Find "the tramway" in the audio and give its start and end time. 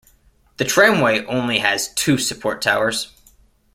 0.57-1.23